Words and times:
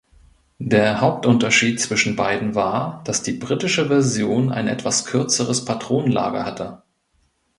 Der 0.57 0.99
Hauptunterschied 0.99 1.79
zwischen 1.79 2.15
beiden 2.15 2.55
war, 2.55 3.03
dass 3.03 3.21
die 3.21 3.33
britische 3.33 3.85
Version 3.89 4.51
ein 4.51 4.67
etwas 4.67 5.05
kürzeres 5.05 5.63
Patronenlager 5.63 6.43
hatte. 6.43 6.81